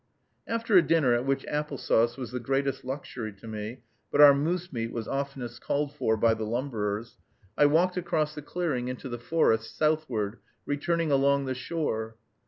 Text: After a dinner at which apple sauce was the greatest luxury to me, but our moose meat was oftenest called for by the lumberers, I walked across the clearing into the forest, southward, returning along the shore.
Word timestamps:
After 0.47 0.75
a 0.75 0.81
dinner 0.81 1.13
at 1.13 1.27
which 1.27 1.45
apple 1.45 1.77
sauce 1.77 2.17
was 2.17 2.31
the 2.31 2.39
greatest 2.39 2.83
luxury 2.83 3.31
to 3.33 3.47
me, 3.47 3.83
but 4.11 4.19
our 4.19 4.33
moose 4.33 4.73
meat 4.73 4.91
was 4.91 5.07
oftenest 5.07 5.61
called 5.61 5.93
for 5.93 6.17
by 6.17 6.33
the 6.33 6.43
lumberers, 6.43 7.19
I 7.55 7.67
walked 7.67 7.97
across 7.97 8.33
the 8.33 8.41
clearing 8.41 8.87
into 8.87 9.09
the 9.09 9.19
forest, 9.19 9.77
southward, 9.77 10.39
returning 10.65 11.11
along 11.11 11.45
the 11.45 11.53
shore. 11.53 12.15